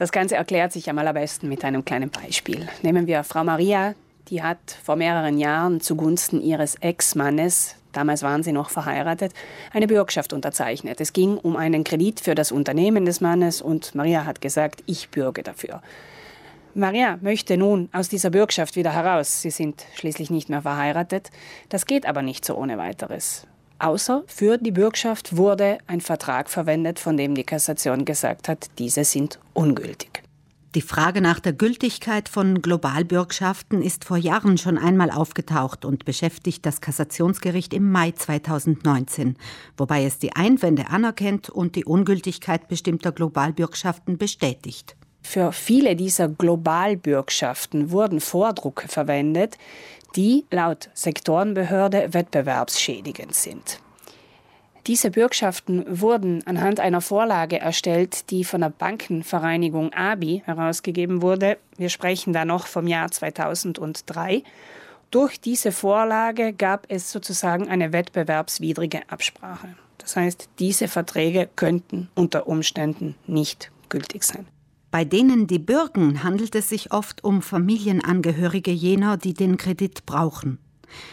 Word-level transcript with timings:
Das 0.00 0.12
Ganze 0.12 0.34
erklärt 0.34 0.72
sich 0.72 0.88
am 0.88 0.96
allerbesten 0.96 1.46
mit 1.46 1.62
einem 1.62 1.84
kleinen 1.84 2.08
Beispiel. 2.08 2.66
Nehmen 2.80 3.06
wir 3.06 3.22
Frau 3.22 3.44
Maria, 3.44 3.94
die 4.28 4.42
hat 4.42 4.78
vor 4.82 4.96
mehreren 4.96 5.36
Jahren 5.36 5.82
zugunsten 5.82 6.40
ihres 6.40 6.76
Ex-Mannes, 6.76 7.76
damals 7.92 8.22
waren 8.22 8.42
sie 8.42 8.52
noch 8.52 8.70
verheiratet, 8.70 9.34
eine 9.74 9.86
Bürgschaft 9.86 10.32
unterzeichnet. 10.32 11.02
Es 11.02 11.12
ging 11.12 11.36
um 11.36 11.54
einen 11.54 11.84
Kredit 11.84 12.18
für 12.20 12.34
das 12.34 12.50
Unternehmen 12.50 13.04
des 13.04 13.20
Mannes 13.20 13.60
und 13.60 13.94
Maria 13.94 14.24
hat 14.24 14.40
gesagt, 14.40 14.82
ich 14.86 15.10
bürge 15.10 15.42
dafür. 15.42 15.82
Maria 16.72 17.18
möchte 17.20 17.58
nun 17.58 17.90
aus 17.92 18.08
dieser 18.08 18.30
Bürgschaft 18.30 18.76
wieder 18.76 18.94
heraus. 18.94 19.42
Sie 19.42 19.50
sind 19.50 19.84
schließlich 19.96 20.30
nicht 20.30 20.48
mehr 20.48 20.62
verheiratet. 20.62 21.30
Das 21.68 21.84
geht 21.84 22.06
aber 22.06 22.22
nicht 22.22 22.46
so 22.46 22.56
ohne 22.56 22.78
weiteres. 22.78 23.46
Außer 23.80 24.24
für 24.26 24.58
die 24.58 24.72
Bürgschaft 24.72 25.38
wurde 25.38 25.78
ein 25.86 26.02
Vertrag 26.02 26.50
verwendet, 26.50 26.98
von 26.98 27.16
dem 27.16 27.34
die 27.34 27.44
Kassation 27.44 28.04
gesagt 28.04 28.46
hat, 28.46 28.66
diese 28.78 29.04
sind 29.04 29.38
ungültig. 29.54 30.22
Die 30.74 30.82
Frage 30.82 31.22
nach 31.22 31.40
der 31.40 31.54
Gültigkeit 31.54 32.28
von 32.28 32.60
Globalbürgschaften 32.60 33.82
ist 33.82 34.04
vor 34.04 34.18
Jahren 34.18 34.58
schon 34.58 34.76
einmal 34.76 35.10
aufgetaucht 35.10 35.84
und 35.86 36.04
beschäftigt 36.04 36.64
das 36.64 36.82
Kassationsgericht 36.82 37.72
im 37.72 37.90
Mai 37.90 38.12
2019, 38.12 39.36
wobei 39.78 40.04
es 40.04 40.18
die 40.18 40.36
Einwände 40.36 40.88
anerkennt 40.90 41.48
und 41.48 41.74
die 41.74 41.86
Ungültigkeit 41.86 42.68
bestimmter 42.68 43.12
Globalbürgschaften 43.12 44.18
bestätigt. 44.18 44.94
Für 45.22 45.52
viele 45.52 45.96
dieser 45.96 46.28
Globalbürgschaften 46.28 47.90
wurden 47.90 48.20
Vordrucke 48.20 48.88
verwendet, 48.88 49.58
die 50.16 50.44
laut 50.50 50.90
Sektorenbehörde 50.94 52.12
wettbewerbsschädigend 52.12 53.34
sind. 53.34 53.80
Diese 54.86 55.10
Bürgschaften 55.10 55.84
wurden 56.00 56.44
anhand 56.46 56.80
einer 56.80 57.00
Vorlage 57.00 57.60
erstellt, 57.60 58.30
die 58.30 58.44
von 58.44 58.62
der 58.62 58.70
Bankenvereinigung 58.70 59.92
ABI 59.92 60.42
herausgegeben 60.46 61.22
wurde. 61.22 61.58
Wir 61.76 61.90
sprechen 61.90 62.32
da 62.32 62.44
noch 62.44 62.66
vom 62.66 62.86
Jahr 62.86 63.10
2003. 63.10 64.42
Durch 65.10 65.40
diese 65.40 65.70
Vorlage 65.70 66.52
gab 66.52 66.86
es 66.88 67.12
sozusagen 67.12 67.68
eine 67.68 67.92
wettbewerbswidrige 67.92 69.02
Absprache. 69.08 69.76
Das 69.98 70.16
heißt, 70.16 70.48
diese 70.58 70.88
Verträge 70.88 71.48
könnten 71.56 72.08
unter 72.14 72.46
Umständen 72.48 73.16
nicht 73.26 73.70
gültig 73.90 74.24
sein. 74.24 74.46
Bei 74.90 75.04
denen, 75.04 75.46
die 75.46 75.60
bürgen, 75.60 76.24
handelt 76.24 76.54
es 76.56 76.68
sich 76.68 76.92
oft 76.92 77.22
um 77.22 77.42
Familienangehörige 77.42 78.72
jener, 78.72 79.16
die 79.16 79.34
den 79.34 79.56
Kredit 79.56 80.04
brauchen. 80.04 80.58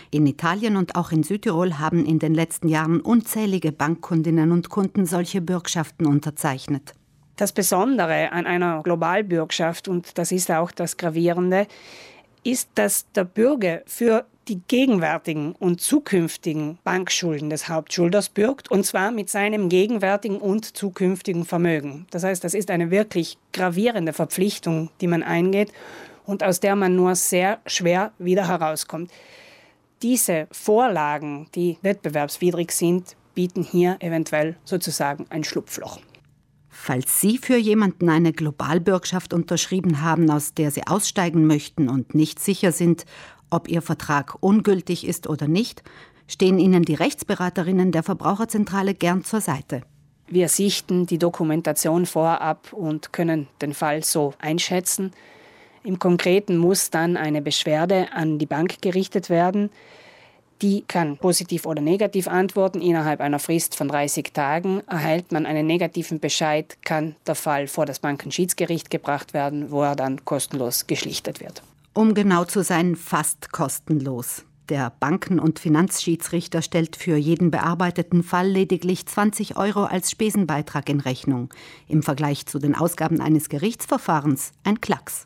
In 0.09 0.25
Italien 0.25 0.78
und 0.78 0.95
auch 0.95 1.11
in 1.11 1.22
Südtirol 1.22 1.78
haben 1.78 2.03
in 2.03 2.17
den 2.17 2.33
letzten 2.33 2.70
Jahren 2.70 3.02
unzählige 3.02 3.72
Bankkundinnen 3.72 4.52
und 4.52 4.70
Kunden 4.70 5.05
solche 5.05 5.42
Bürgschaften 5.42 6.08
unterzeichnet. 6.08 6.94
Das 7.36 7.52
Besondere 7.52 8.31
an 8.31 8.48
einer 8.48 8.81
Globalbürgschaft, 8.81 9.88
und 9.88 10.17
das 10.17 10.31
ist 10.31 10.50
auch 10.50 10.72
das 10.72 10.98
Gravierende, 10.98 11.67
ist, 12.44 12.72
dass 12.73 13.11
der 13.11 13.25
Bürger 13.25 13.83
für 13.86 14.25
die 14.47 14.61
gegenwärtigen 14.67 15.53
und 15.53 15.81
zukünftigen 15.81 16.77
Bankschulden 16.83 17.49
des 17.49 17.69
Hauptschulders 17.69 18.29
bürgt, 18.29 18.71
und 18.71 18.85
zwar 18.85 19.11
mit 19.11 19.29
seinem 19.29 19.69
gegenwärtigen 19.69 20.37
und 20.37 20.77
zukünftigen 20.77 21.45
Vermögen. 21.45 22.07
Das 22.11 22.23
heißt, 22.23 22.43
das 22.43 22.53
ist 22.53 22.71
eine 22.71 22.91
wirklich 22.91 23.37
gravierende 23.53 24.13
Verpflichtung, 24.13 24.89
die 25.01 25.07
man 25.07 25.23
eingeht 25.23 25.71
und 26.25 26.43
aus 26.43 26.59
der 26.59 26.75
man 26.75 26.95
nur 26.95 27.15
sehr 27.15 27.59
schwer 27.65 28.11
wieder 28.17 28.47
herauskommt. 28.47 29.11
Diese 30.01 30.47
Vorlagen, 30.51 31.47
die 31.55 31.77
wettbewerbswidrig 31.81 32.71
sind, 32.71 33.15
bieten 33.33 33.63
hier 33.63 33.97
eventuell 33.99 34.55
sozusagen 34.63 35.25
ein 35.29 35.43
Schlupfloch. 35.43 35.99
Falls 36.80 37.20
Sie 37.20 37.38
für 37.38 37.58
jemanden 37.58 38.08
eine 38.08 38.31
Globalbürgschaft 38.31 39.33
unterschrieben 39.33 40.03
haben, 40.03 40.30
aus 40.30 40.53
der 40.53 40.72
Sie 40.72 40.86
aussteigen 40.88 41.45
möchten 41.45 41.89
und 41.89 42.16
nicht 42.16 42.39
sicher 42.39 42.72
sind, 42.72 43.06
ob 43.50 43.67
Ihr 43.67 43.81
Vertrag 43.81 44.36
ungültig 44.42 45.05
ist 45.05 45.28
oder 45.28 45.50
nicht, 45.50 45.83
stehen 46.28 46.59
Ihnen 46.59 46.83
die 46.83 46.93
Rechtsberaterinnen 46.93 47.92
der 47.92 48.04
Verbraucherzentrale 48.04 48.93
gern 48.93 49.26
zur 49.26 49.42
Seite. 49.42 49.82
Wir 50.27 50.48
sichten 50.48 51.08
die 51.08 51.17
Dokumentation 51.17 52.05
vorab 52.05 52.71
und 52.71 53.11
können 53.11 53.48
den 53.61 53.73
Fall 53.73 54.04
so 54.04 54.33
einschätzen. 54.39 55.11
Im 55.83 55.99
Konkreten 55.99 56.58
muss 56.58 56.89
dann 56.89 57.17
eine 57.17 57.42
Beschwerde 57.42 58.14
an 58.14 58.37
die 58.37 58.45
Bank 58.45 58.82
gerichtet 58.82 59.30
werden. 59.30 59.71
Die 60.61 60.83
kann 60.87 61.17
positiv 61.17 61.65
oder 61.65 61.81
negativ 61.81 62.27
antworten. 62.27 62.81
Innerhalb 62.81 63.21
einer 63.21 63.39
Frist 63.39 63.75
von 63.75 63.87
30 63.87 64.33
Tagen 64.33 64.81
erhält 64.87 65.31
man 65.31 65.45
einen 65.45 65.67
negativen 65.67 66.19
Bescheid, 66.19 66.77
kann 66.83 67.15
der 67.27 67.35
Fall 67.35 67.67
vor 67.67 67.85
das 67.85 67.99
Bankenschiedsgericht 67.99 68.89
gebracht 68.89 69.33
werden, 69.33 69.69
wo 69.69 69.83
er 69.83 69.95
dann 69.95 70.25
kostenlos 70.25 70.87
geschlichtet 70.87 71.39
wird. 71.39 71.61
Um 71.93 72.13
genau 72.13 72.45
zu 72.45 72.63
sein, 72.63 72.95
fast 72.95 73.51
kostenlos. 73.51 74.43
Der 74.69 74.91
Banken- 74.99 75.39
und 75.39 75.59
Finanzschiedsrichter 75.59 76.61
stellt 76.61 76.97
für 76.97 77.15
jeden 77.15 77.51
bearbeiteten 77.51 78.21
Fall 78.21 78.49
lediglich 78.49 79.05
20 79.05 79.55
Euro 79.55 79.85
als 79.85 80.11
Spesenbeitrag 80.11 80.89
in 80.89 80.99
Rechnung. 80.99 81.53
Im 81.87 82.03
Vergleich 82.03 82.45
zu 82.47 82.59
den 82.59 82.75
Ausgaben 82.75 83.21
eines 83.21 83.47
Gerichtsverfahrens 83.47 84.51
ein 84.65 84.81
Klacks. 84.81 85.25